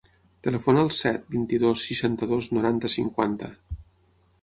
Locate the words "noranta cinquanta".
2.59-3.55